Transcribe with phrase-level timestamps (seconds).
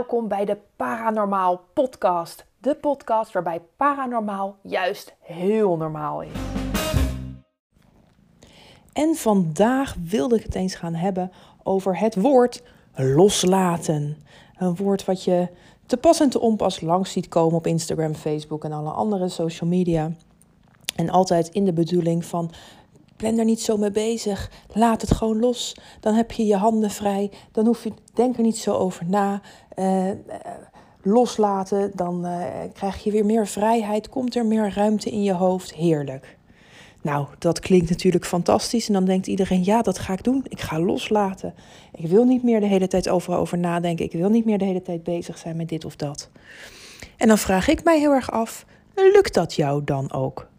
[0.00, 2.46] welkom bij de Paranormaal Podcast.
[2.58, 6.30] De podcast waarbij paranormaal juist heel normaal is.
[8.92, 11.32] En vandaag wilde ik het eens gaan hebben
[11.62, 12.62] over het woord
[12.94, 14.16] loslaten.
[14.56, 15.48] Een woord wat je
[15.86, 19.70] te pas en te onpas langs ziet komen op Instagram, Facebook en alle andere social
[19.70, 20.12] media.
[20.96, 22.50] En altijd in de bedoeling van
[23.20, 24.50] ben er niet zo mee bezig.
[24.72, 25.76] Laat het gewoon los.
[26.00, 27.30] Dan heb je je handen vrij.
[27.52, 29.40] Dan hoef je, denk er niet zo over na.
[29.76, 30.10] Uh,
[31.02, 34.08] loslaten, dan uh, krijg je weer meer vrijheid.
[34.08, 35.74] Komt er meer ruimte in je hoofd.
[35.74, 36.38] Heerlijk.
[37.02, 38.86] Nou, dat klinkt natuurlijk fantastisch.
[38.86, 40.44] En dan denkt iedereen, ja, dat ga ik doen.
[40.48, 41.54] Ik ga loslaten.
[41.94, 44.04] Ik wil niet meer de hele tijd over, over nadenken.
[44.04, 46.30] Ik wil niet meer de hele tijd bezig zijn met dit of dat.
[47.16, 50.49] En dan vraag ik mij heel erg af, lukt dat jou dan ook?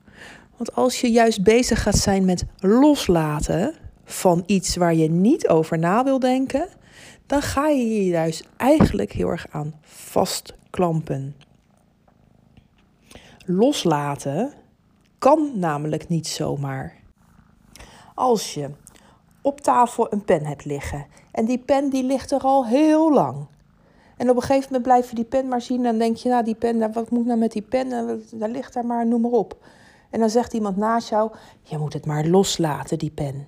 [0.62, 5.80] Want als je juist bezig gaat zijn met loslaten van iets waar je niet over
[5.80, 6.68] na wil denken,
[7.26, 11.36] dan ga je je juist eigenlijk heel erg aan vastklampen.
[13.46, 14.54] Loslaten
[15.18, 16.96] kan namelijk niet zomaar.
[18.16, 18.70] Als je
[19.42, 23.48] op tafel een pen hebt liggen en die pen die ligt er al heel lang.
[24.18, 26.30] En op een gegeven moment blijf je die pen maar zien en dan denk je,
[26.30, 27.90] nou die pen, nou, wat moet nou met die pen?
[28.34, 29.58] Daar ligt daar maar, noem maar op.
[30.12, 31.32] En dan zegt iemand naast jou:
[31.62, 33.48] Je moet het maar loslaten, die pen.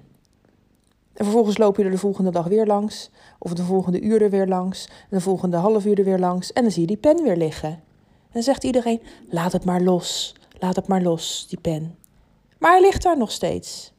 [1.14, 4.30] En vervolgens loop je er de volgende dag weer langs, of de volgende uur er
[4.30, 6.98] weer langs, en de volgende half uur er weer langs, en dan zie je die
[6.98, 7.70] pen weer liggen.
[7.70, 11.98] En dan zegt iedereen: Laat het maar los, laat het maar los, die pen.
[12.60, 13.94] Maar hij ligt daar nog steeds.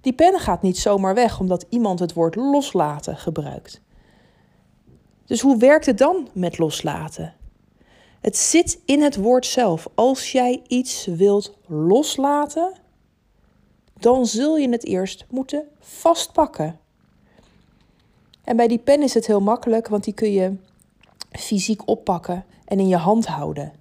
[0.00, 3.80] Die pen gaat niet zomaar weg omdat iemand het woord loslaten gebruikt.
[5.24, 7.34] Dus hoe werkt het dan met loslaten?
[8.20, 9.88] Het zit in het woord zelf.
[9.94, 12.72] Als jij iets wilt loslaten,
[13.98, 16.78] dan zul je het eerst moeten vastpakken.
[18.44, 20.56] En bij die pen is het heel makkelijk, want die kun je
[21.30, 23.72] fysiek oppakken en in je hand houden.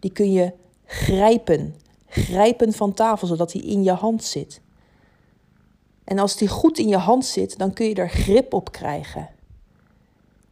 [0.00, 0.52] Die kun je
[0.84, 1.74] grijpen,
[2.06, 4.60] grijpen van tafel, zodat die in je hand zit.
[6.04, 9.28] En als die goed in je hand zit, dan kun je er grip op krijgen.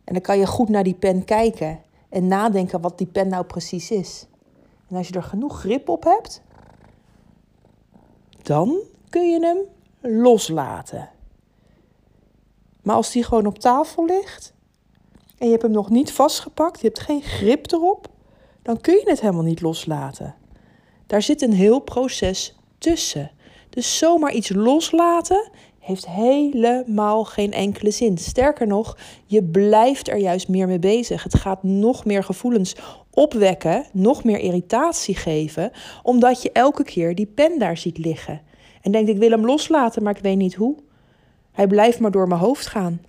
[0.04, 1.83] En dan kan je goed naar die pen kijken
[2.14, 4.26] en nadenken wat die pen nou precies is.
[4.88, 6.42] En als je er genoeg grip op hebt,
[8.42, 9.58] dan kun je hem
[10.22, 11.10] loslaten.
[12.82, 14.54] Maar als die gewoon op tafel ligt
[15.38, 18.08] en je hebt hem nog niet vastgepakt, je hebt geen grip erop,
[18.62, 20.34] dan kun je het helemaal niet loslaten.
[21.06, 23.31] Daar zit een heel proces tussen.
[23.70, 25.50] Dus zomaar iets loslaten
[25.84, 28.18] heeft helemaal geen enkele zin.
[28.18, 31.22] Sterker nog, je blijft er juist meer mee bezig.
[31.22, 32.76] Het gaat nog meer gevoelens
[33.10, 35.70] opwekken, nog meer irritatie geven,
[36.02, 38.40] omdat je elke keer die pen daar ziet liggen.
[38.82, 40.76] En denkt, ik wil hem loslaten, maar ik weet niet hoe.
[41.52, 43.00] Hij blijft maar door mijn hoofd gaan.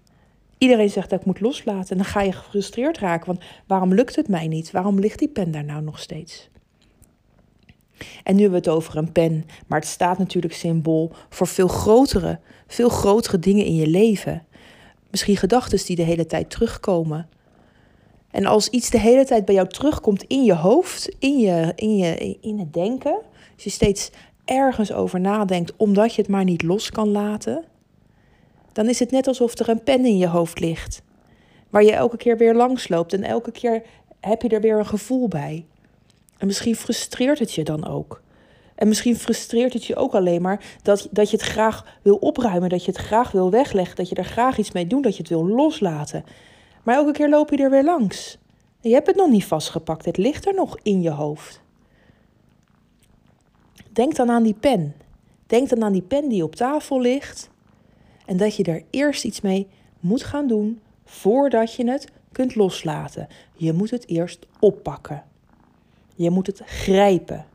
[0.58, 1.90] Iedereen zegt dat ik moet loslaten.
[1.90, 3.28] En dan ga je gefrustreerd raken.
[3.28, 4.72] Want waarom lukt het mij niet?
[4.72, 6.50] Waarom ligt die pen daar nou nog steeds?
[8.24, 11.68] En nu hebben we het over een pen, maar het staat natuurlijk symbool voor veel
[11.68, 14.46] grotere, veel grotere dingen in je leven.
[15.12, 17.30] Misschien gedachten die de hele tijd terugkomen.
[18.32, 21.98] En als iets de hele tijd bij jou terugkomt in je hoofd, in, je, in,
[21.98, 23.22] je, in het denken,
[23.54, 24.12] als je steeds
[24.46, 27.64] ergens over nadenkt omdat je het maar niet los kan laten,
[28.74, 31.02] dan is het net alsof er een pen in je hoofd ligt,
[31.70, 33.84] waar je elke keer weer langs loopt en elke keer
[34.20, 35.66] heb je er weer een gevoel bij.
[36.38, 38.22] En misschien frustreert het je dan ook.
[38.76, 42.70] En misschien frustreert het je ook alleen maar dat, dat je het graag wil opruimen,
[42.70, 45.22] dat je het graag wil wegleggen, dat je er graag iets mee doet, dat je
[45.22, 46.24] het wil loslaten.
[46.84, 48.38] Maar elke keer loop je er weer langs.
[48.82, 51.62] Je hebt het nog niet vastgepakt, het ligt er nog in je hoofd.
[53.92, 54.96] Denk dan aan die pen.
[55.48, 57.50] Denk dan aan die pen die op tafel ligt.
[58.26, 59.68] En dat je er eerst iets mee
[60.00, 63.28] moet gaan doen voordat je het kunt loslaten.
[63.54, 65.24] Je moet het eerst oppakken.
[66.16, 67.46] Je moet het grijpen.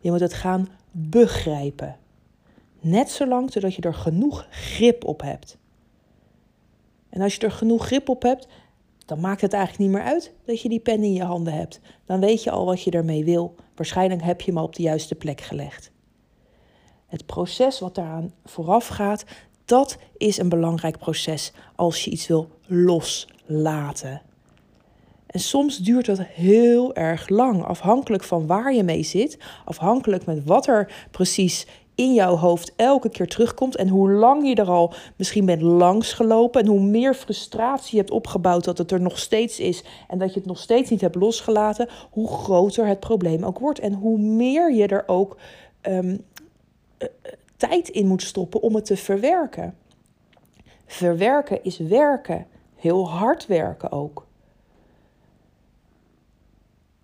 [0.00, 1.96] Je moet het gaan begrijpen.
[2.80, 5.56] Net zolang zodat je er genoeg grip op hebt.
[7.08, 8.46] En als je er genoeg grip op hebt,
[9.06, 11.80] dan maakt het eigenlijk niet meer uit dat je die pen in je handen hebt.
[12.04, 13.54] Dan weet je al wat je ermee wil.
[13.74, 15.90] Waarschijnlijk heb je hem op de juiste plek gelegd.
[17.06, 19.24] Het proces wat daaraan vooraf gaat,
[19.64, 24.22] dat is een belangrijk proces als je iets wil loslaten.
[25.26, 30.44] En soms duurt dat heel erg lang, afhankelijk van waar je mee zit, afhankelijk met
[30.44, 34.94] wat er precies in jouw hoofd elke keer terugkomt en hoe lang je er al
[35.16, 39.60] misschien bent langsgelopen en hoe meer frustratie je hebt opgebouwd dat het er nog steeds
[39.60, 43.58] is en dat je het nog steeds niet hebt losgelaten, hoe groter het probleem ook
[43.58, 45.36] wordt en hoe meer je er ook
[45.82, 46.24] um,
[47.56, 49.74] tijd in moet stoppen om het te verwerken.
[50.86, 54.25] Verwerken is werken, heel hard werken ook.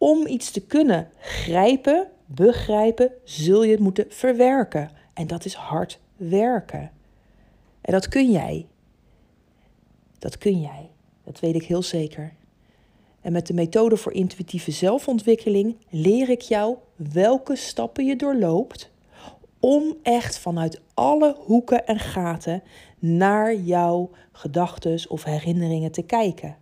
[0.02, 4.90] Om iets te kunnen grijpen, begrijpen, zul je het moeten verwerken.
[5.14, 6.90] En dat is hard werken.
[7.80, 8.66] En dat kun jij.
[10.18, 10.90] Dat kun jij.
[11.24, 12.32] Dat weet ik heel zeker.
[13.20, 18.90] En met de methode voor intuïtieve zelfontwikkeling leer ik jou welke stappen je doorloopt
[19.60, 22.62] om echt vanuit alle hoeken en gaten
[22.98, 26.56] naar jouw gedachten of herinneringen te kijken.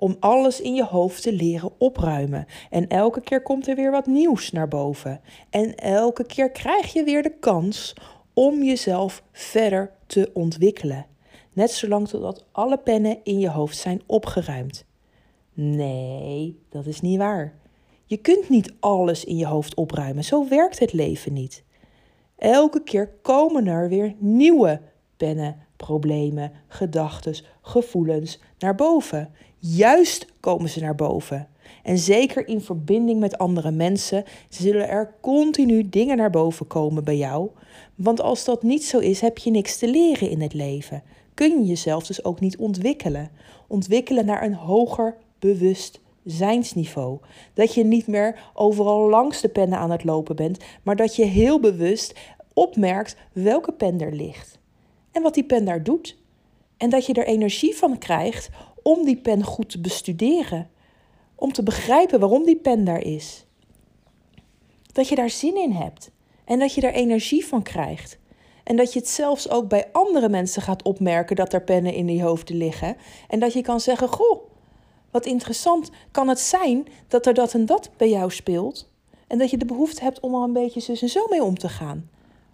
[0.00, 2.46] Om alles in je hoofd te leren opruimen.
[2.70, 5.20] En elke keer komt er weer wat nieuws naar boven.
[5.50, 7.94] En elke keer krijg je weer de kans
[8.34, 11.06] om jezelf verder te ontwikkelen.
[11.52, 14.84] Net zolang totdat alle pennen in je hoofd zijn opgeruimd.
[15.52, 17.58] Nee, dat is niet waar.
[18.04, 20.24] Je kunt niet alles in je hoofd opruimen.
[20.24, 21.64] Zo werkt het leven niet.
[22.36, 24.80] Elke keer komen er weer nieuwe
[25.16, 29.34] pennen, problemen, gedachten, gevoelens naar boven.
[29.62, 31.48] Juist komen ze naar boven.
[31.82, 37.16] En zeker in verbinding met andere mensen zullen er continu dingen naar boven komen bij
[37.16, 37.50] jou.
[37.94, 41.02] Want als dat niet zo is, heb je niks te leren in het leven.
[41.34, 43.30] Kun je jezelf dus ook niet ontwikkelen.
[43.66, 47.18] Ontwikkelen naar een hoger bewustzijnsniveau.
[47.54, 51.24] Dat je niet meer overal langs de pennen aan het lopen bent, maar dat je
[51.24, 52.14] heel bewust
[52.54, 54.58] opmerkt welke pen er ligt
[55.12, 56.18] en wat die pen daar doet.
[56.80, 58.48] En dat je er energie van krijgt
[58.82, 60.70] om die pen goed te bestuderen,
[61.34, 63.46] om te begrijpen waarom die pen daar is.
[64.92, 66.10] Dat je daar zin in hebt
[66.44, 68.18] en dat je er energie van krijgt.
[68.64, 72.06] En dat je het zelfs ook bij andere mensen gaat opmerken dat er pennen in
[72.06, 72.96] die hoofden liggen.
[73.28, 74.40] En dat je kan zeggen: Goh,
[75.10, 78.92] wat interessant, kan het zijn dat er dat en dat bij jou speelt?
[79.26, 81.58] En dat je de behoefte hebt om er een beetje zus en zo mee om
[81.58, 82.10] te gaan.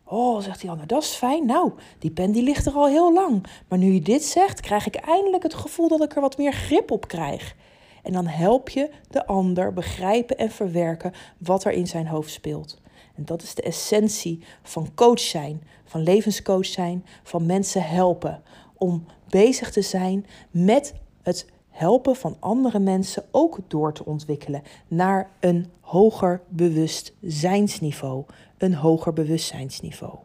[0.09, 1.47] Oh, zegt die ander, dat is fijn.
[1.47, 3.47] Nou, die pen die ligt er al heel lang.
[3.69, 6.53] Maar nu je dit zegt, krijg ik eindelijk het gevoel dat ik er wat meer
[6.53, 7.55] grip op krijg.
[8.03, 12.81] En dan help je de ander begrijpen en verwerken wat er in zijn hoofd speelt.
[13.15, 18.43] En dat is de essentie van coach zijn, van levenscoach zijn, van mensen helpen.
[18.75, 25.31] Om bezig te zijn met het helpen van andere mensen ook door te ontwikkelen naar
[25.41, 28.25] een hoger bewustzijnsniveau.
[28.59, 30.19] Een hoger bewustzijnsniveau.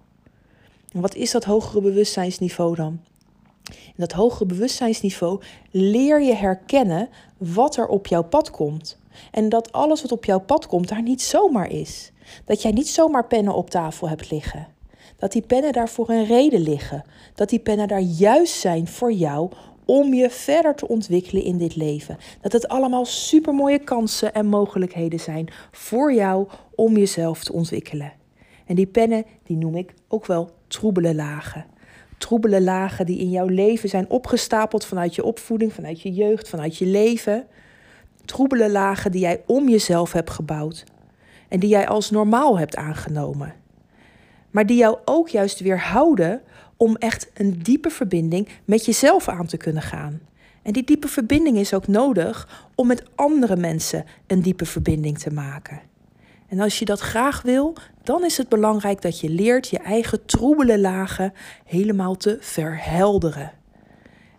[0.93, 2.99] En wat is dat hogere bewustzijnsniveau dan?
[3.71, 5.41] In dat hogere bewustzijnsniveau
[5.71, 8.97] leer je herkennen wat er op jouw pad komt.
[9.31, 12.11] En dat alles wat op jouw pad komt daar niet zomaar is.
[12.45, 14.67] Dat jij niet zomaar pennen op tafel hebt liggen.
[15.17, 17.03] Dat die pennen daar voor een reden liggen.
[17.35, 19.51] Dat die pennen daar juist zijn voor jou
[19.85, 22.17] om je verder te ontwikkelen in dit leven.
[22.41, 28.20] Dat het allemaal supermooie kansen en mogelijkheden zijn voor jou om jezelf te ontwikkelen.
[28.71, 31.65] En die pennen, die noem ik ook wel troebele lagen.
[32.17, 36.77] Troebele lagen die in jouw leven zijn opgestapeld vanuit je opvoeding, vanuit je jeugd, vanuit
[36.77, 37.47] je leven.
[38.25, 40.83] Troebele lagen die jij om jezelf hebt gebouwd
[41.47, 43.53] en die jij als normaal hebt aangenomen.
[44.51, 46.41] Maar die jou ook juist weerhouden
[46.77, 50.21] om echt een diepe verbinding met jezelf aan te kunnen gaan.
[50.61, 55.33] En die diepe verbinding is ook nodig om met andere mensen een diepe verbinding te
[55.33, 55.90] maken.
[56.51, 60.25] En als je dat graag wil, dan is het belangrijk dat je leert je eigen
[60.25, 61.33] troebele lagen
[61.65, 63.51] helemaal te verhelderen.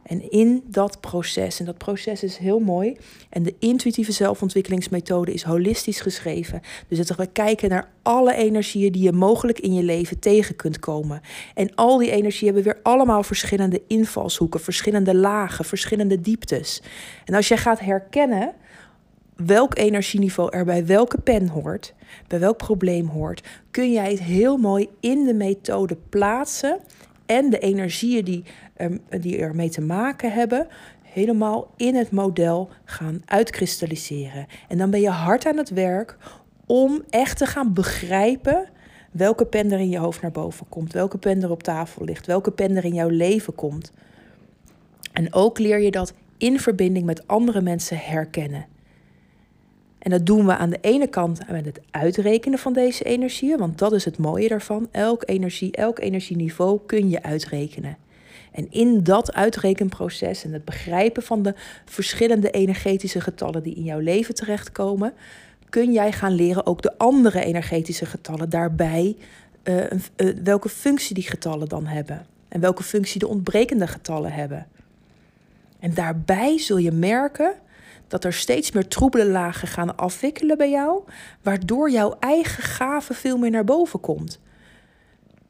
[0.03, 2.97] En in dat proces, en dat proces is heel mooi,
[3.31, 6.61] en de intuïtieve zelfontwikkelingsmethode is holistisch geschreven.
[6.89, 10.79] Dus dat we kijken naar alle energieën die je mogelijk in je leven tegen kunt
[10.79, 11.21] komen.
[11.55, 16.83] En al die energieën hebben weer allemaal verschillende invalshoeken, verschillende lagen, verschillende dieptes.
[17.25, 18.53] En als jij gaat herkennen
[19.47, 21.95] welk energieniveau er bij welke pen hoort,
[22.27, 26.79] bij welk probleem hoort, kun jij het heel mooi in de methode plaatsen
[27.27, 28.45] en de energieën die,
[28.81, 30.67] um, die ermee te maken hebben,
[31.03, 34.47] helemaal in het model gaan uitkristalliseren.
[34.69, 36.17] En dan ben je hard aan het werk
[36.67, 38.69] om echt te gaan begrijpen
[39.13, 42.27] welke pen er in je hoofd naar boven komt, welke pen er op tafel ligt,
[42.27, 43.93] welke pen er in jouw leven komt.
[45.13, 48.67] En ook leer je dat in verbinding met andere mensen herkennen.
[50.03, 53.79] En dat doen we aan de ene kant met het uitrekenen van deze energieën, want
[53.79, 54.89] dat is het mooie daarvan.
[54.91, 57.97] Elk energie, elk energieniveau kun je uitrekenen.
[58.53, 61.55] En in dat uitrekenproces en het begrijpen van de
[61.85, 65.13] verschillende energetische getallen die in jouw leven terechtkomen,
[65.69, 69.17] kun jij gaan leren ook de andere energetische getallen daarbij,
[69.65, 69.77] uh,
[70.17, 72.27] uh, welke functie die getallen dan hebben.
[72.49, 74.67] En welke functie de ontbrekende getallen hebben.
[75.79, 77.55] En daarbij zul je merken
[78.13, 81.03] dat er steeds meer troebele lagen gaan afwikkelen bij jou,
[81.43, 84.41] waardoor jouw eigen gave veel meer naar boven komt.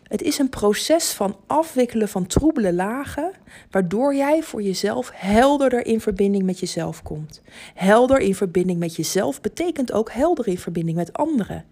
[0.03, 3.33] Het is een proces van afwikkelen van troebele lagen,
[3.71, 7.43] waardoor jij voor jezelf helderder in verbinding met jezelf komt.
[7.75, 11.65] Helder in verbinding met jezelf betekent ook helder in verbinding met anderen.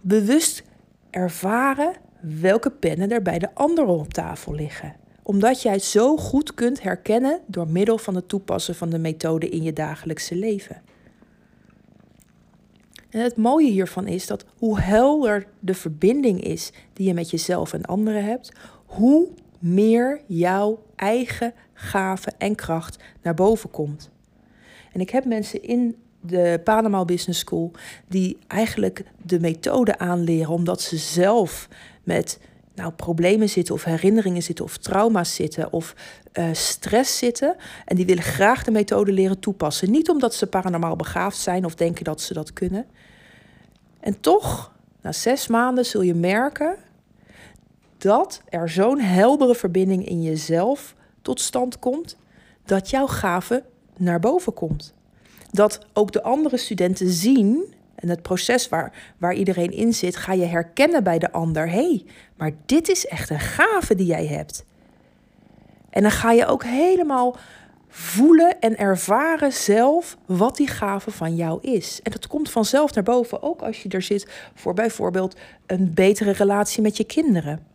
[0.00, 0.62] Bewust
[1.10, 6.82] ervaren welke pennen er bij de anderen op tafel liggen omdat jij zo goed kunt
[6.82, 10.82] herkennen door middel van het toepassen van de methode in je dagelijkse leven.
[13.10, 17.72] En het mooie hiervan is dat hoe helder de verbinding is die je met jezelf
[17.72, 18.52] en anderen hebt,
[18.86, 24.10] hoe meer jouw eigen gave en kracht naar boven komt.
[24.92, 27.70] En ik heb mensen in de Panama Business School
[28.08, 31.68] die eigenlijk de methode aanleren omdat ze zelf
[32.02, 32.38] met
[32.80, 35.94] nou, problemen zitten of herinneringen zitten of trauma's zitten of
[36.32, 37.56] uh, stress zitten.
[37.84, 39.90] En die willen graag de methode leren toepassen.
[39.90, 42.86] Niet omdat ze paranormaal begaafd zijn of denken dat ze dat kunnen.
[44.00, 46.76] En toch, na zes maanden zul je merken
[47.98, 52.16] dat er zo'n heldere verbinding in jezelf tot stand komt,
[52.64, 53.62] dat jouw gave
[53.96, 54.94] naar boven komt.
[55.50, 60.32] Dat ook de andere studenten zien en het proces waar, waar iedereen in zit, ga
[60.32, 61.68] je herkennen bij de ander.
[61.68, 62.04] Hé, hey,
[62.36, 64.64] maar dit is echt een gave die jij hebt.
[65.90, 67.36] En dan ga je ook helemaal
[67.88, 72.00] voelen en ervaren zelf wat die gave van jou is.
[72.02, 76.30] En dat komt vanzelf naar boven, ook als je er zit voor bijvoorbeeld een betere
[76.30, 77.66] relatie met je kinderen.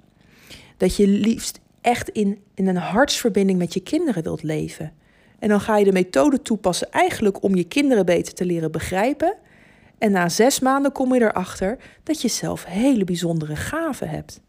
[0.78, 4.94] Dat je liefst echt in, in een hartsverbinding met je kinderen wilt leven.
[5.40, 9.36] En dan ga je de methode toepassen eigenlijk om je kinderen beter te leren begrijpen.
[9.98, 14.42] En na zes maanden kom je erachter dat je zelf hele bijzondere gaven hebt.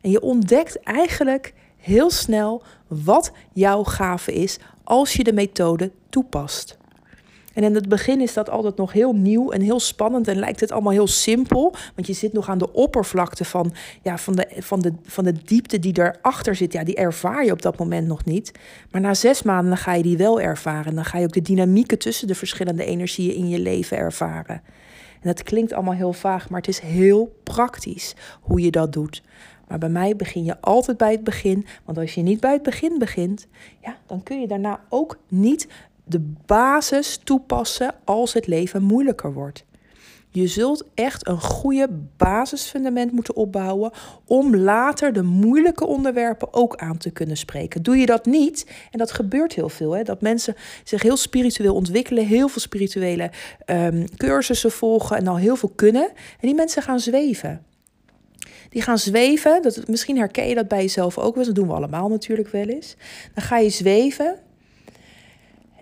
[0.00, 6.77] En je ontdekt eigenlijk heel snel wat jouw gave is als je de methode toepast.
[7.58, 10.60] En in het begin is dat altijd nog heel nieuw en heel spannend en lijkt
[10.60, 11.74] het allemaal heel simpel.
[11.94, 13.72] Want je zit nog aan de oppervlakte van,
[14.02, 16.72] ja, van, de, van, de, van de diepte die erachter zit.
[16.72, 18.52] Ja, die ervaar je op dat moment nog niet.
[18.90, 20.94] Maar na zes maanden ga je die wel ervaren.
[20.94, 24.62] Dan ga je ook de dynamieken tussen de verschillende energieën in je leven ervaren.
[25.20, 29.22] En dat klinkt allemaal heel vaag, maar het is heel praktisch hoe je dat doet.
[29.68, 31.66] Maar bij mij begin je altijd bij het begin.
[31.84, 33.46] Want als je niet bij het begin begint,
[33.82, 35.68] ja, dan kun je daarna ook niet
[36.08, 39.64] de basis toepassen als het leven moeilijker wordt.
[40.30, 43.90] Je zult echt een goede basisfundament moeten opbouwen
[44.24, 47.82] om later de moeilijke onderwerpen ook aan te kunnen spreken.
[47.82, 51.74] Doe je dat niet, en dat gebeurt heel veel, hè, dat mensen zich heel spiritueel
[51.74, 53.30] ontwikkelen, heel veel spirituele
[53.66, 57.62] um, cursussen volgen en al heel veel kunnen, en die mensen gaan zweven.
[58.68, 61.74] Die gaan zweven, dat, misschien herken je dat bij jezelf ook wel dat doen we
[61.74, 62.96] allemaal natuurlijk wel eens.
[63.34, 64.38] Dan ga je zweven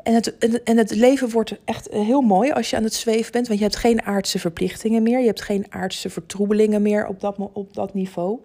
[0.06, 3.46] en het, en het leven wordt echt heel mooi als je aan het zweven bent,
[3.46, 7.36] want je hebt geen aardse verplichtingen meer, je hebt geen aardse vertroebelingen meer op dat,
[7.52, 8.38] op dat niveau.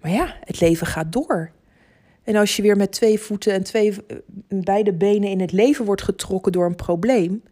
[0.00, 1.50] Maar ja, het leven gaat door.
[2.24, 4.16] En als je weer met twee voeten en twee, eh,
[4.48, 7.42] beide benen in het leven wordt getrokken door een probleem,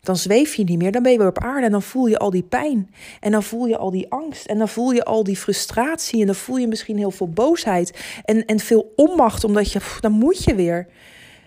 [0.00, 2.18] dan zweef je niet meer, dan ben je weer op aarde en dan voel je
[2.18, 2.90] al die pijn.
[3.20, 6.26] En dan voel je al die angst en dan voel je al die frustratie en
[6.26, 10.44] dan voel je misschien heel veel boosheid en, en veel onmacht, omdat je, dan moet
[10.44, 10.88] je weer.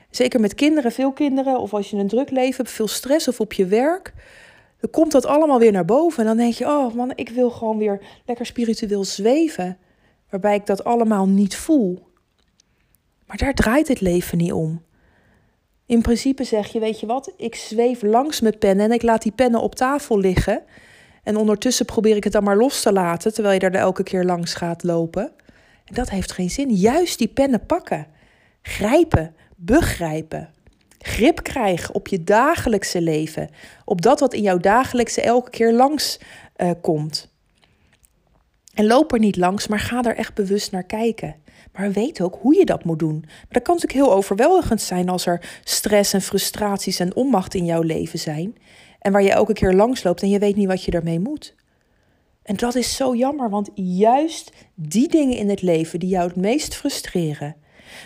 [0.09, 3.39] Zeker met kinderen, veel kinderen, of als je een druk leven hebt, veel stress of
[3.39, 4.13] op je werk.
[4.79, 6.19] Dan komt dat allemaal weer naar boven.
[6.19, 9.77] En dan denk je, oh man, ik wil gewoon weer lekker spiritueel zweven.
[10.29, 12.07] Waarbij ik dat allemaal niet voel.
[13.25, 14.81] Maar daar draait het leven niet om.
[15.85, 19.21] In principe zeg je, weet je wat, ik zweef langs met pennen en ik laat
[19.21, 20.63] die pennen op tafel liggen.
[21.23, 24.23] En ondertussen probeer ik het dan maar los te laten, terwijl je er elke keer
[24.23, 25.31] langs gaat lopen.
[25.85, 26.69] En dat heeft geen zin.
[26.69, 28.07] Juist die pennen pakken,
[28.61, 30.49] grijpen, begrijpen.
[30.97, 33.49] Grip krijgen op je dagelijkse leven.
[33.85, 36.19] Op dat wat in jouw dagelijkse elke keer langs
[36.57, 37.31] uh, komt.
[38.73, 41.35] En loop er niet langs, maar ga er echt bewust naar kijken.
[41.73, 43.19] Maar weet ook hoe je dat moet doen.
[43.19, 47.65] Maar dat kan natuurlijk heel overweldigend zijn als er stress en frustraties en onmacht in
[47.65, 48.57] jouw leven zijn.
[48.99, 51.55] En waar je elke keer langs loopt en je weet niet wat je ermee moet.
[52.43, 56.35] En dat is zo jammer, want juist die dingen in het leven die jou het
[56.35, 57.55] meest frustreren,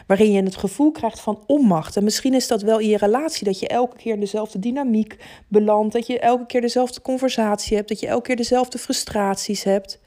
[0.07, 1.97] waarin je het gevoel krijgt van onmacht.
[1.97, 5.17] En misschien is dat wel in je relatie, dat je elke keer in dezelfde dynamiek
[5.47, 10.01] belandt, dat je elke keer dezelfde conversatie hebt, dat je elke keer dezelfde frustraties hebt.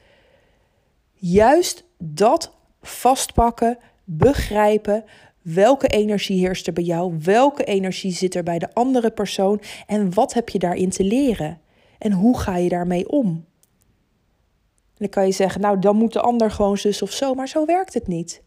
[1.13, 5.03] Juist dat vastpakken, begrijpen.
[5.41, 7.17] Welke energie heerst er bij jou?
[7.23, 9.61] Welke energie zit er bij de andere persoon?
[9.85, 11.61] En wat heb je daarin te leren?
[11.97, 13.27] En hoe ga je daarmee om?
[13.27, 17.47] En dan kan je zeggen, nou dan moet de ander gewoon zus of zo, maar
[17.47, 18.43] zo werkt het niet.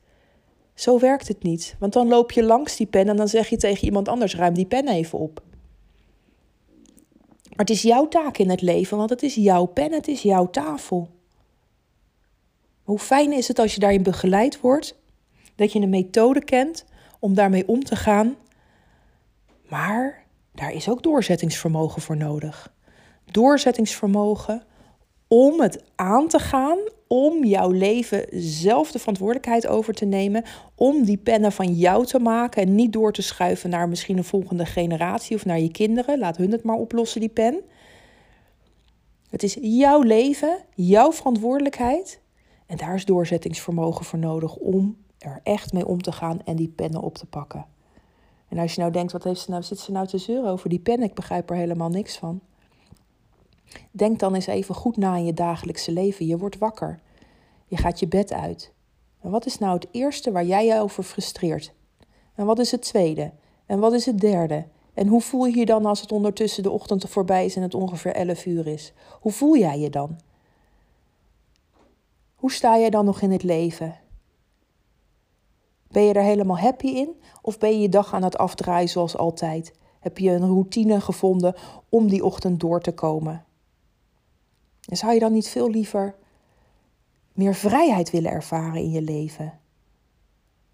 [0.74, 3.56] Zo werkt het niet, want dan loop je langs die pen en dan zeg je
[3.56, 5.42] tegen iemand anders: ruim die pen even op.
[7.48, 10.22] Maar het is jouw taak in het leven, want het is jouw pen, het is
[10.22, 11.08] jouw tafel.
[12.82, 14.98] Hoe fijn is het als je daarin begeleid wordt,
[15.54, 16.84] dat je een methode kent
[17.18, 18.36] om daarmee om te gaan.
[19.68, 22.72] Maar daar is ook doorzettingsvermogen voor nodig.
[23.24, 24.62] Doorzettingsvermogen
[25.32, 30.44] om het aan te gaan, om jouw leven zelf de verantwoordelijkheid over te nemen,
[30.74, 34.24] om die pennen van jou te maken en niet door te schuiven naar misschien een
[34.24, 36.18] volgende generatie of naar je kinderen.
[36.18, 37.60] Laat hun het maar oplossen, die pen.
[39.28, 42.20] Het is jouw leven, jouw verantwoordelijkheid.
[42.66, 46.68] En daar is doorzettingsvermogen voor nodig om er echt mee om te gaan en die
[46.68, 47.66] pennen op te pakken.
[48.48, 50.68] En als je nou denkt, wat heeft ze nou, zit ze nou te zeuren over
[50.68, 51.02] die pen?
[51.02, 52.40] Ik begrijp er helemaal niks van.
[53.90, 56.26] Denk dan eens even goed na in je dagelijkse leven.
[56.26, 57.00] Je wordt wakker.
[57.66, 58.72] Je gaat je bed uit.
[59.20, 61.72] En wat is nou het eerste waar jij je over frustreert?
[62.34, 63.32] En wat is het tweede?
[63.66, 64.66] En wat is het derde?
[64.94, 67.74] En hoe voel je je dan als het ondertussen de ochtend voorbij is en het
[67.74, 68.92] ongeveer 11 uur is?
[69.20, 70.18] Hoe voel jij je dan?
[72.34, 73.98] Hoe sta jij dan nog in het leven?
[75.88, 79.16] Ben je er helemaal happy in of ben je je dag aan het afdraaien zoals
[79.16, 79.72] altijd?
[80.00, 81.54] Heb je een routine gevonden
[81.88, 83.44] om die ochtend door te komen?
[84.90, 86.14] En zou je dan niet veel liever
[87.32, 89.58] meer vrijheid willen ervaren in je leven?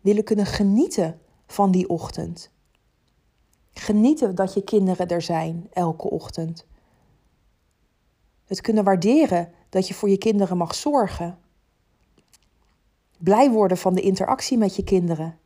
[0.01, 2.51] Willen kunnen genieten van die ochtend?
[3.73, 6.67] Genieten dat je kinderen er zijn elke ochtend.
[8.45, 11.39] Het kunnen waarderen dat je voor je kinderen mag zorgen.
[13.19, 15.39] Blij worden van de interactie met je kinderen.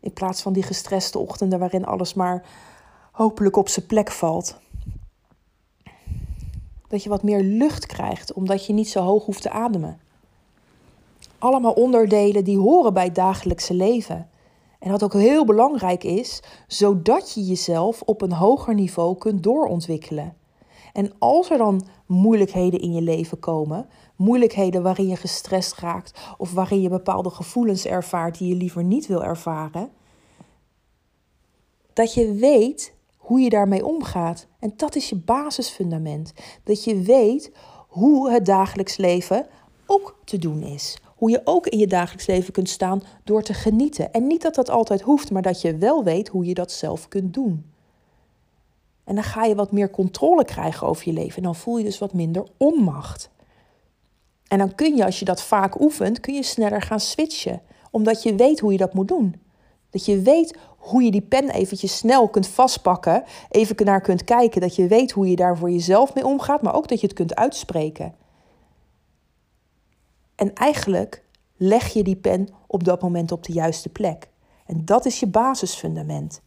[0.00, 2.46] In plaats van die gestreste ochtenden waarin alles maar
[3.12, 4.60] hopelijk op zijn plek valt.
[6.88, 10.00] Dat je wat meer lucht krijgt omdat je niet zo hoog hoeft te ademen.
[11.38, 14.28] Allemaal onderdelen die horen bij het dagelijkse leven.
[14.78, 20.36] En wat ook heel belangrijk is, zodat je jezelf op een hoger niveau kunt doorontwikkelen.
[20.92, 26.52] En als er dan moeilijkheden in je leven komen, moeilijkheden waarin je gestrest raakt of
[26.52, 29.90] waarin je bepaalde gevoelens ervaart die je liever niet wil ervaren,
[31.92, 32.94] dat je weet
[33.28, 34.46] hoe je daarmee omgaat.
[34.58, 36.32] En dat is je basisfundament.
[36.64, 37.52] Dat je weet
[37.88, 39.46] hoe het dagelijks leven
[39.86, 40.98] ook te doen is.
[41.16, 44.12] Hoe je ook in je dagelijks leven kunt staan door te genieten.
[44.12, 47.08] En niet dat dat altijd hoeft, maar dat je wel weet hoe je dat zelf
[47.08, 47.72] kunt doen.
[49.04, 51.36] En dan ga je wat meer controle krijgen over je leven.
[51.36, 53.30] En dan voel je dus wat minder onmacht.
[54.46, 57.62] En dan kun je, als je dat vaak oefent, kun je sneller gaan switchen.
[57.90, 59.40] Omdat je weet hoe je dat moet doen.
[59.90, 60.56] Dat je weet
[60.88, 63.24] hoe je die pen eventjes snel kunt vastpakken.
[63.50, 64.60] Even naar kunt kijken.
[64.60, 66.62] Dat je weet hoe je daar voor jezelf mee omgaat.
[66.62, 68.14] Maar ook dat je het kunt uitspreken.
[70.34, 71.22] En eigenlijk
[71.56, 74.28] leg je die pen op dat moment op de juiste plek.
[74.66, 76.40] En dat is je basisfundament.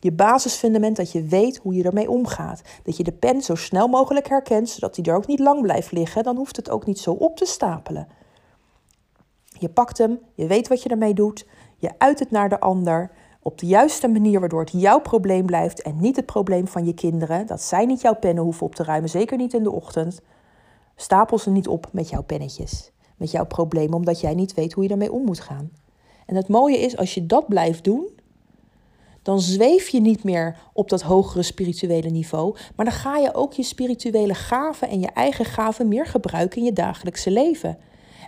[0.00, 2.62] Je basisfundament dat je weet hoe je ermee omgaat.
[2.82, 5.92] Dat je de pen zo snel mogelijk herkent, zodat die er ook niet lang blijft
[5.92, 6.22] liggen.
[6.22, 8.08] Dan hoeft het ook niet zo op te stapelen.
[9.58, 13.10] Je pakt hem, je weet wat je ermee doet, je uit het naar de ander
[13.48, 16.94] op de juiste manier, waardoor het jouw probleem blijft en niet het probleem van je
[16.94, 17.46] kinderen.
[17.46, 20.20] Dat zij niet jouw pennen hoeven op te ruimen, zeker niet in de ochtend.
[20.96, 24.84] Stapel ze niet op met jouw pennetjes, met jouw probleem, omdat jij niet weet hoe
[24.84, 25.70] je ermee om moet gaan.
[26.26, 28.08] En het mooie is, als je dat blijft doen,
[29.22, 33.52] dan zweef je niet meer op dat hogere spirituele niveau, maar dan ga je ook
[33.52, 37.78] je spirituele gaven en je eigen gaven meer gebruiken in je dagelijkse leven.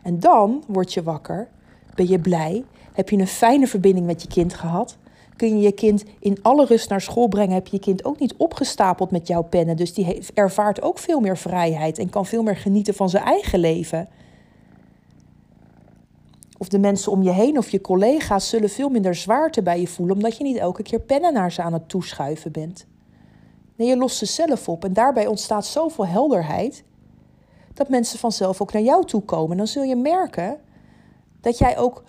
[0.02, 1.48] En dan word je wakker,
[1.94, 4.98] ben je blij, heb je een fijne verbinding met je kind gehad,
[5.40, 8.18] kun je je kind in alle rust naar school brengen, heb je je kind ook
[8.18, 12.42] niet opgestapeld met jouw pennen, dus die ervaart ook veel meer vrijheid en kan veel
[12.42, 14.09] meer genieten van zijn eigen leven.
[16.59, 19.87] Of de mensen om je heen of je collega's zullen veel minder zwaarte bij je
[19.87, 22.87] voelen, omdat je niet elke keer pennen naar ze aan het toeschuiven bent.
[23.76, 26.85] Nee, je lost ze zelf op en daarbij ontstaat zoveel helderheid
[27.74, 29.57] dat mensen vanzelf ook naar jou toe komen.
[29.57, 30.59] Dan zul je merken
[31.40, 32.03] dat jij ook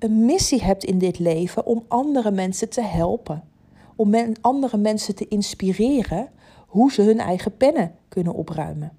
[0.00, 3.44] een missie hebt in dit leven om andere mensen te helpen.
[3.96, 6.28] Om andere mensen te inspireren
[6.66, 8.92] hoe ze hun eigen pennen kunnen opruimen.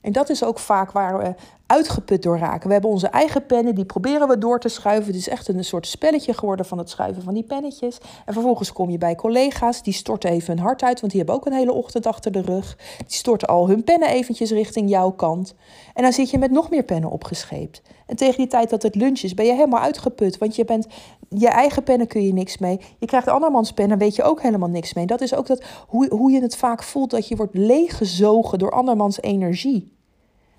[0.00, 1.34] En dat is ook vaak waar we
[1.72, 2.66] uitgeput door raken.
[2.66, 5.06] We hebben onze eigen pennen, die proberen we door te schuiven.
[5.06, 7.98] Het is echt een soort spelletje geworden van het schuiven van die pennetjes.
[8.26, 11.40] En vervolgens kom je bij collega's, die storten even hun hart uit, want die hebben
[11.40, 12.76] ook een hele ochtend achter de rug.
[12.96, 15.54] Die storten al hun pennen eventjes richting jouw kant.
[15.94, 17.82] En dan zit je met nog meer pennen opgescheept.
[18.06, 20.38] En tegen die tijd dat het lunch is, ben je helemaal uitgeput.
[20.38, 20.86] Want je bent,
[21.28, 22.80] je eigen pennen kun je niks mee.
[22.98, 25.06] Je krijgt andermans pennen, weet je ook helemaal niks mee.
[25.06, 28.70] Dat is ook dat, hoe, hoe je het vaak voelt, dat je wordt leeggezogen door
[28.70, 30.00] andermans energie.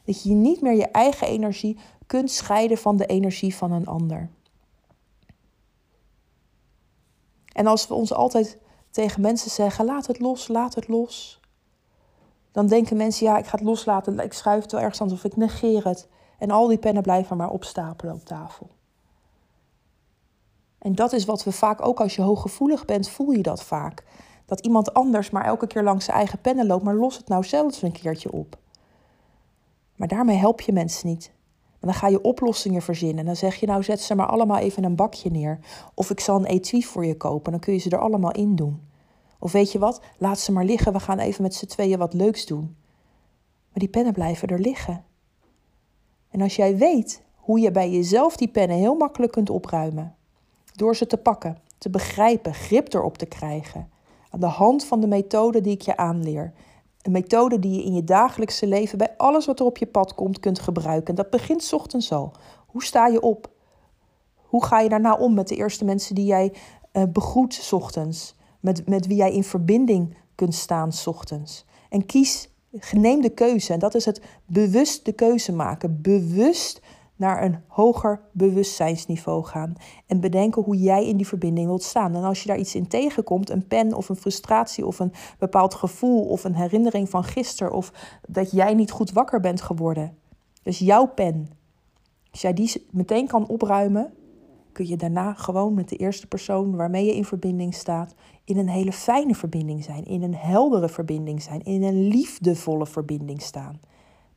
[0.06, 4.30] Dat je niet meer je eigen energie kunt scheiden van de energie van een ander.
[7.54, 8.58] En als we ons altijd
[8.92, 11.40] tegen mensen zeggen: laat het los, laat het los.
[12.52, 15.32] Dan denken mensen: ja, ik ga het loslaten, ik schuif het wel ergens anders of
[15.32, 16.08] ik negeer het.
[16.38, 18.70] En al die pennen blijven maar opstapelen op tafel.
[20.78, 24.04] En dat is wat we vaak ook als je hooggevoelig bent, voel je dat vaak.
[24.46, 27.44] Dat iemand anders maar elke keer langs zijn eigen pennen loopt, maar los het nou
[27.44, 28.58] zelfs een keertje op.
[30.04, 31.32] Maar daarmee help je mensen niet.
[31.80, 33.18] Dan ga je oplossingen verzinnen.
[33.18, 35.60] En dan zeg je, nou zet ze maar allemaal even een bakje neer.
[35.94, 37.52] Of ik zal een etui voor je kopen.
[37.52, 38.82] Dan kun je ze er allemaal in doen.
[39.40, 40.94] Of weet je wat, laat ze maar liggen.
[40.94, 42.76] We gaan even met z'n tweeën wat leuks doen.
[43.70, 45.04] Maar die pennen blijven er liggen.
[46.30, 50.16] En als jij weet hoe je bij jezelf die pennen heel makkelijk kunt opruimen.
[50.74, 53.90] Door ze te pakken, te begrijpen, grip erop te krijgen.
[54.30, 56.54] Aan de hand van de methode die ik je aanleer.
[57.04, 60.16] Een methode die je in je dagelijkse leven bij alles wat er op je pad
[60.16, 61.08] komt kunt gebruiken.
[61.08, 62.32] En dat begint ochtends al.
[62.68, 63.52] Hoe sta je op?
[64.36, 66.54] Hoe ga je daarna om met de eerste mensen die jij
[66.94, 68.36] uh, begroet ochtends?
[68.60, 71.66] Met, met wie jij in verbinding kunt staan ochtends?
[71.90, 72.50] En kies,
[72.92, 73.74] neem de keuze.
[73.74, 76.02] En dat is het bewust de keuze maken.
[76.02, 76.80] Bewust
[77.24, 79.74] naar een hoger bewustzijnsniveau gaan.
[80.08, 82.16] En bedenken hoe jij in die verbinding wilt staan.
[82.16, 85.74] En als je daar iets in tegenkomt, een pen of een frustratie of een bepaald
[85.74, 90.18] gevoel of een herinnering van gisteren of dat jij niet goed wakker bent geworden.
[90.64, 91.48] Dus jouw pen.
[92.32, 94.14] Als jij die meteen kan opruimen,
[94.72, 98.70] kun je daarna gewoon met de eerste persoon waarmee je in verbinding staat, in een
[98.70, 103.80] hele fijne verbinding zijn, in een heldere verbinding zijn, in een liefdevolle verbinding staan.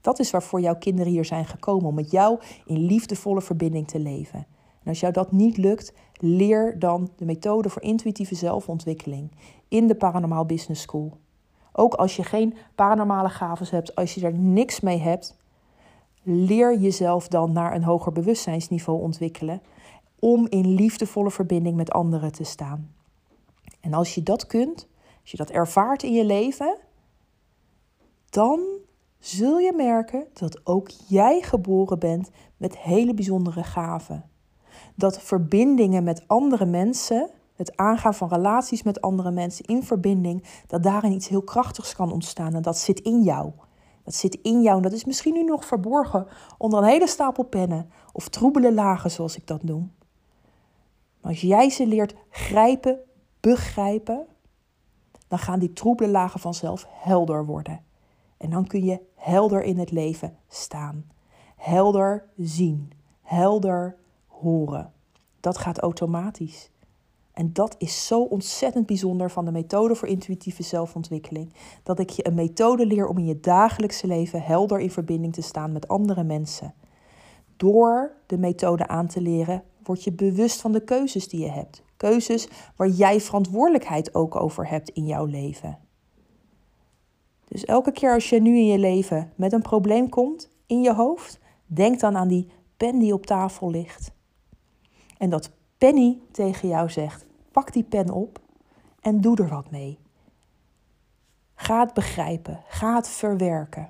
[0.07, 3.99] Dat is waarvoor jouw kinderen hier zijn gekomen, om met jou in liefdevolle verbinding te
[3.99, 4.47] leven.
[4.83, 9.31] En als jou dat niet lukt, leer dan de methode voor intuïtieve zelfontwikkeling
[9.69, 11.19] in de Paranormaal Business School.
[11.73, 15.37] Ook als je geen paranormale gaven hebt, als je er niks mee hebt,
[16.23, 19.63] leer jezelf dan naar een hoger bewustzijnsniveau ontwikkelen
[20.19, 22.95] om in liefdevolle verbinding met anderen te staan.
[23.81, 24.89] En als je dat kunt,
[25.21, 26.79] als je dat ervaart in je leven,
[28.31, 28.85] dan
[29.19, 34.25] zul je merken dat ook jij geboren bent met hele bijzondere gaven.
[34.95, 40.83] Dat verbindingen met andere mensen, het aangaan van relaties met andere mensen in verbinding, dat
[40.83, 42.55] daarin iets heel krachtigs kan ontstaan.
[42.55, 43.53] En dat zit in jou.
[44.03, 46.27] Dat zit in jou en dat is misschien nu nog verborgen
[46.59, 49.93] onder een hele stapel pennen of troebele lagen, zoals ik dat noem.
[51.21, 52.99] Maar als jij ze leert grijpen,
[53.41, 54.27] begrijpen,
[55.29, 57.86] dan gaan die troebele lagen vanzelf helder worden.
[58.37, 61.05] En dan kun je helder in het leven staan.
[61.57, 62.93] Helder zien.
[63.23, 63.97] Helder
[64.27, 64.93] horen.
[65.41, 66.71] Dat gaat automatisch.
[67.33, 71.53] En dat is zo ontzettend bijzonder van de methode voor intuïtieve zelfontwikkeling.
[71.83, 75.43] Dat ik je een methode leer om in je dagelijkse leven helder in verbinding te
[75.43, 76.75] staan met andere mensen.
[77.57, 81.83] Door de methode aan te leren, word je bewust van de keuzes die je hebt.
[81.97, 85.79] Keuzes waar jij verantwoordelijkheid ook over hebt in jouw leven.
[87.49, 90.95] Dus elke keer als je nu in je leven met een probleem komt in je
[90.95, 94.13] hoofd, denk dan aan die pen die op tafel ligt.
[95.19, 98.41] En dat Penny tegen jou zegt: pak die pen op
[99.01, 99.99] en doe er wat mee.
[101.55, 103.89] Ga het begrijpen, ga het verwerken.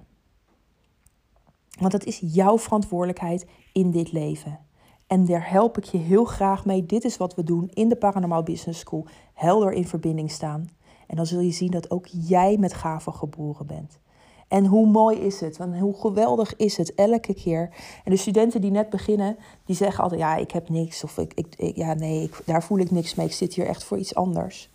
[1.79, 4.59] Want het is jouw verantwoordelijkheid in dit leven.
[5.07, 6.87] En daar help ik je heel graag mee.
[6.87, 9.07] Dit is wat we doen in de Paranormal Business School.
[9.35, 10.69] Helder in verbinding staan.
[11.07, 13.99] En dan zul je zien dat ook jij met gaven geboren bent.
[14.49, 15.57] En hoe mooi is het?
[15.57, 17.71] Want hoe geweldig is het elke keer?
[18.05, 21.05] En de studenten die net beginnen, die zeggen altijd: Ja, ik heb niks.
[21.05, 23.27] Of ik, ik, ja, nee, ik, daar voel ik niks mee.
[23.27, 24.71] Ik zit hier echt voor iets anders.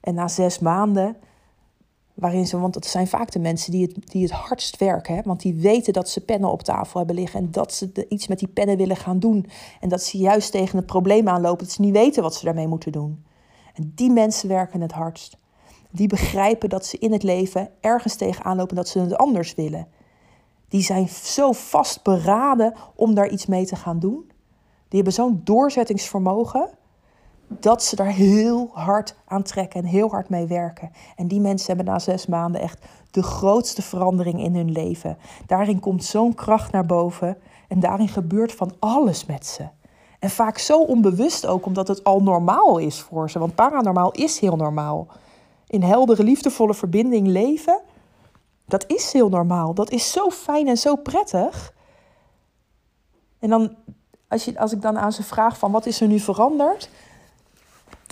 [0.00, 1.16] En na zes maanden,
[2.14, 5.22] waarin ze, want dat zijn vaak de mensen die het, die het hardst werken, hè?
[5.24, 8.38] want die weten dat ze pennen op tafel hebben liggen en dat ze iets met
[8.38, 9.46] die pennen willen gaan doen.
[9.80, 12.66] En dat ze juist tegen het probleem aanlopen, dat ze niet weten wat ze daarmee
[12.66, 13.24] moeten doen.
[13.74, 15.36] En die mensen werken het hardst
[15.92, 19.88] die begrijpen dat ze in het leven ergens tegenaan lopen dat ze het anders willen.
[20.68, 24.30] Die zijn zo vastberaden om daar iets mee te gaan doen.
[24.88, 26.70] Die hebben zo'n doorzettingsvermogen
[27.48, 30.90] dat ze daar heel hard aan trekken en heel hard mee werken.
[31.16, 35.18] En die mensen hebben na zes maanden echt de grootste verandering in hun leven.
[35.46, 37.36] Daarin komt zo'n kracht naar boven
[37.68, 39.68] en daarin gebeurt van alles met ze.
[40.18, 43.38] En vaak zo onbewust ook, omdat het al normaal is voor ze.
[43.38, 45.06] Want paranormaal is heel normaal
[45.72, 47.80] in heldere, liefdevolle verbinding leven,
[48.66, 49.74] dat is heel normaal.
[49.74, 51.74] Dat is zo fijn en zo prettig.
[53.38, 53.76] En dan,
[54.28, 56.90] als, je, als ik dan aan ze vraag van wat is er nu veranderd?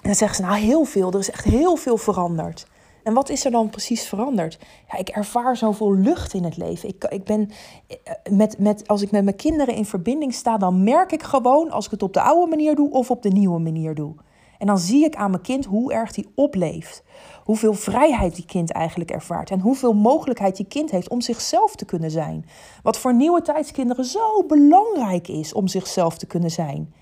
[0.02, 2.66] Dan zeggen ze nou heel veel, er is echt heel veel veranderd.
[3.02, 4.58] En wat is er dan precies veranderd?
[4.90, 6.88] Ja, ik ervaar zoveel lucht in het leven.
[6.88, 7.50] Ik, ik ben
[7.86, 11.70] eh, met, met, als ik met mijn kinderen in verbinding sta, dan merk ik gewoon
[11.70, 14.14] als ik het op de oude manier doe of op de nieuwe manier doe.
[14.60, 17.02] En dan zie ik aan mijn kind hoe erg die opleeft.
[17.50, 19.50] Hoeveel vrijheid die kind eigenlijk ervaart.
[19.50, 22.46] En hoeveel mogelijkheid die kind heeft om zichzelf te kunnen zijn.
[22.82, 26.94] Wat voor nieuwe tijdskinderen zo belangrijk is om zichzelf te kunnen zijn.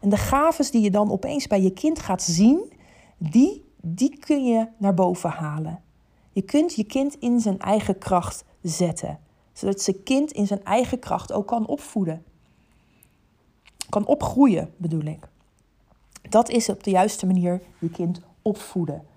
[0.00, 2.72] En de gaves die je dan opeens bij je kind gaat zien,
[3.18, 5.80] die, die kun je naar boven halen.
[6.32, 9.18] Je kunt je kind in zijn eigen kracht zetten.
[9.52, 12.24] Zodat ze kind in zijn eigen kracht ook kan opvoeden.
[13.88, 15.28] Kan opgroeien, bedoel ik.
[16.28, 19.12] Dat is op de juiste manier je kind opvoeden.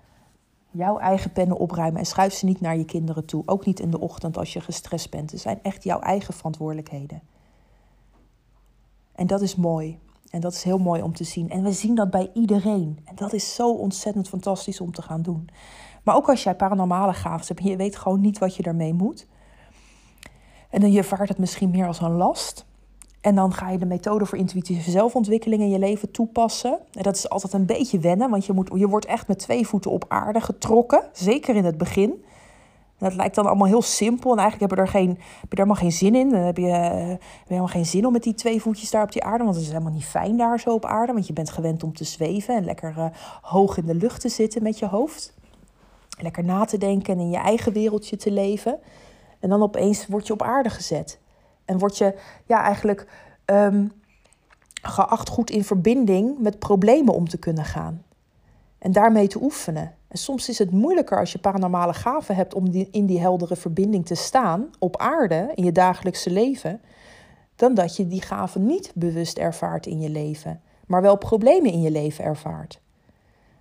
[0.70, 3.42] Jouw eigen pennen opruimen en schuif ze niet naar je kinderen toe.
[3.46, 5.30] Ook niet in de ochtend als je gestrest bent.
[5.30, 7.22] Ze zijn echt jouw eigen verantwoordelijkheden.
[9.14, 9.98] En dat is mooi.
[10.30, 11.50] En dat is heel mooi om te zien.
[11.50, 12.98] En we zien dat bij iedereen.
[13.04, 15.48] En dat is zo ontzettend fantastisch om te gaan doen.
[16.02, 18.94] Maar ook als jij paranormale gaven hebt en je weet gewoon niet wat je daarmee
[18.94, 19.26] moet.
[20.70, 22.66] En dan je ervaart het misschien meer als een last.
[23.20, 26.78] En dan ga je de methode voor intuïtieve zelfontwikkeling in je leven toepassen.
[26.92, 29.66] En dat is altijd een beetje wennen, want je, moet, je wordt echt met twee
[29.66, 31.02] voeten op aarde getrokken.
[31.12, 32.24] Zeker in het begin.
[32.98, 34.32] Dat lijkt dan allemaal heel simpel.
[34.32, 35.08] En eigenlijk heb je geen,
[35.40, 36.30] heb er helemaal geen zin in.
[36.30, 39.12] Dan heb je, heb je helemaal geen zin om met die twee voetjes daar op
[39.12, 39.44] die aarde.
[39.44, 41.12] Want het is helemaal niet fijn daar zo op aarde.
[41.12, 43.06] Want je bent gewend om te zweven en lekker uh,
[43.42, 45.34] hoog in de lucht te zitten met je hoofd.
[46.20, 48.78] Lekker na te denken en in je eigen wereldje te leven.
[49.40, 51.18] En dan opeens word je op aarde gezet.
[51.68, 52.14] En word je
[52.46, 53.06] ja, eigenlijk
[53.46, 53.92] um,
[54.82, 58.02] geacht goed in verbinding met problemen om te kunnen gaan.
[58.78, 59.94] En daarmee te oefenen.
[60.08, 63.56] En soms is het moeilijker als je paranormale gaven hebt om die, in die heldere
[63.56, 66.80] verbinding te staan op aarde in je dagelijkse leven,
[67.56, 71.80] dan dat je die gaven niet bewust ervaart in je leven, maar wel problemen in
[71.80, 72.80] je leven ervaart.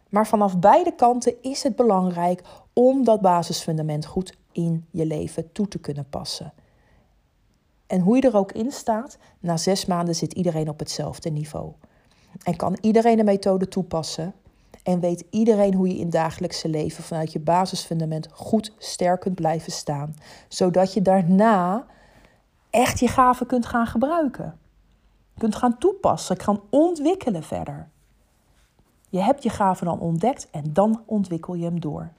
[0.10, 2.42] Maar vanaf beide kanten is het belangrijk
[2.74, 6.54] om dat basisfundament goed in je leven toe te kunnen passen.
[7.88, 11.72] En hoe je er ook in staat, na zes maanden zit iedereen op hetzelfde niveau.
[12.44, 14.34] En kan iedereen de methode toepassen.
[14.84, 19.72] En weet iedereen hoe je in dagelijkse leven vanuit je basisfundament goed sterk kunt blijven
[19.72, 20.16] staan.
[20.48, 21.86] Zodat je daarna
[22.70, 24.58] echt je gaven kunt gaan gebruiken.
[25.38, 27.90] Kunt gaan toepassen, kan ontwikkelen verder.
[29.10, 32.10] Je hebt je gaven dan ontdekt en dan ontwikkel je hem door.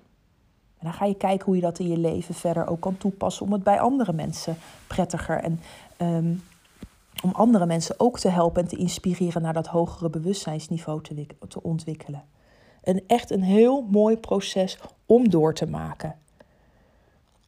[0.79, 3.47] En dan ga je kijken hoe je dat in je leven verder ook kan toepassen
[3.47, 5.61] om het bij andere mensen prettiger en
[5.99, 6.43] um,
[7.23, 11.63] om andere mensen ook te helpen en te inspireren naar dat hogere bewustzijnsniveau te, te
[11.63, 12.25] ontwikkelen.
[12.83, 16.17] Een echt een heel mooi proces om door te maken.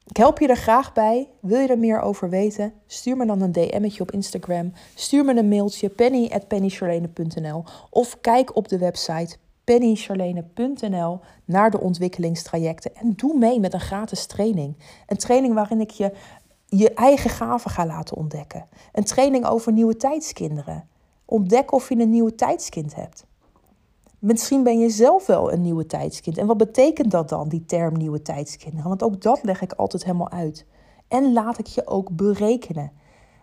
[0.06, 1.28] Ik help je er graag bij.
[1.40, 2.72] Wil je er meer over weten?
[2.86, 4.72] Stuur me dan een DM'tje op Instagram.
[4.94, 9.36] Stuur me een mailtje penny@pennycharlene.nl of kijk op de website
[9.70, 14.76] pennycharlene.nl naar de ontwikkelingstrajecten en doe mee met een gratis training.
[15.06, 16.12] Een training waarin ik je
[16.66, 18.66] je eigen gaven ga laten ontdekken.
[18.92, 20.88] Een training over nieuwe tijdskinderen.
[21.24, 23.26] Ontdek of je een nieuwe tijdskind hebt.
[24.18, 26.38] Misschien ben je zelf wel een nieuwe tijdskind.
[26.38, 28.88] En wat betekent dat dan, die term nieuwe tijdskinderen?
[28.88, 30.66] Want ook dat leg ik altijd helemaal uit.
[31.08, 32.92] En laat ik je ook berekenen.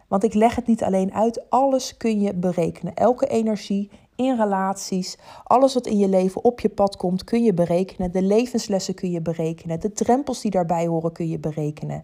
[0.08, 2.96] Want ik leg het niet alleen uit, alles kun je berekenen.
[2.96, 7.54] Elke energie in relaties, alles wat in je leven op je pad komt, kun je
[7.54, 8.12] berekenen.
[8.12, 9.80] De levenslessen kun je berekenen.
[9.80, 12.04] De drempels die daarbij horen kun je berekenen.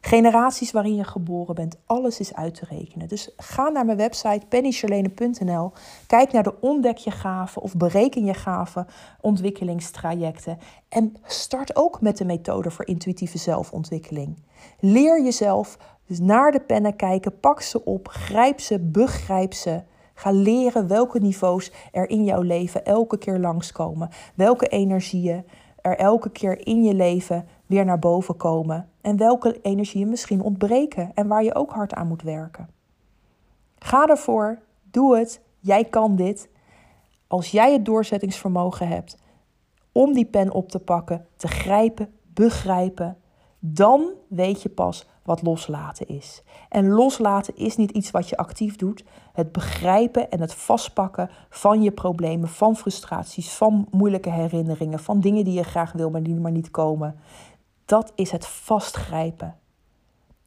[0.00, 3.08] Generaties waarin je geboren bent, alles is uit te rekenen.
[3.08, 5.72] Dus ga naar mijn website pennycharlene.nl.
[6.06, 8.86] Kijk naar de ontdek je gaven of bereken je gaven
[9.20, 10.58] ontwikkelingstrajecten.
[10.88, 14.42] En start ook met de methode voor intuïtieve zelfontwikkeling.
[14.78, 19.82] Leer jezelf dus naar de pennen kijken, pak ze op, grijp ze, begrijp ze.
[20.20, 24.08] Ga leren welke niveaus er in jouw leven elke keer langskomen.
[24.34, 25.44] Welke energieën
[25.82, 28.88] er elke keer in je leven weer naar boven komen.
[29.00, 32.68] En welke energieën misschien ontbreken en waar je ook hard aan moet werken.
[33.78, 34.58] Ga ervoor,
[34.90, 36.48] doe het, jij kan dit.
[37.26, 39.16] Als jij het doorzettingsvermogen hebt
[39.92, 43.16] om die pen op te pakken, te grijpen, begrijpen,
[43.58, 46.42] dan weet je pas wat loslaten is.
[46.68, 49.04] En loslaten is niet iets wat je actief doet.
[49.32, 55.44] Het begrijpen en het vastpakken van je problemen, van frustraties, van moeilijke herinneringen, van dingen
[55.44, 57.16] die je graag wil, maar die maar niet komen.
[57.84, 59.56] Dat is het vastgrijpen.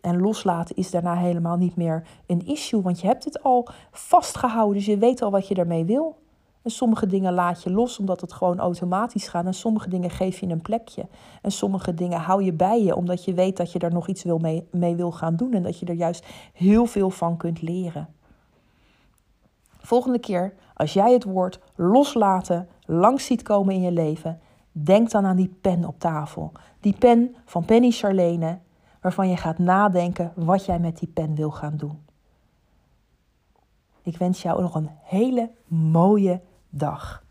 [0.02, 4.78] En loslaten is daarna helemaal niet meer een issue, want je hebt het al vastgehouden,
[4.78, 6.23] dus je weet al wat je daarmee wil.
[6.64, 9.46] En sommige dingen laat je los omdat het gewoon automatisch gaat.
[9.46, 11.08] En sommige dingen geef je een plekje.
[11.42, 14.24] En sommige dingen hou je bij je omdat je weet dat je daar nog iets
[14.24, 15.54] wil mee, mee wil gaan doen.
[15.54, 18.08] En dat je er juist heel veel van kunt leren.
[19.80, 24.40] Volgende keer, als jij het woord loslaten langs ziet komen in je leven,
[24.72, 26.52] denk dan aan die pen op tafel.
[26.80, 28.60] Die pen van Penny Charlene,
[29.02, 32.02] waarvan je gaat nadenken wat jij met die pen wil gaan doen.
[34.02, 36.42] Ik wens jou nog een hele mooie
[36.74, 37.23] dag.